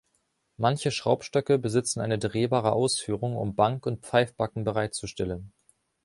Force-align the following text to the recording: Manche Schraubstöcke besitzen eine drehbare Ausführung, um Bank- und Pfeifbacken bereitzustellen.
Manche 0.57 0.89
Schraubstöcke 0.89 1.59
besitzen 1.59 2.01
eine 2.01 2.17
drehbare 2.17 2.71
Ausführung, 2.71 3.37
um 3.37 3.53
Bank- 3.53 3.85
und 3.85 3.99
Pfeifbacken 4.03 4.63
bereitzustellen. 4.63 5.53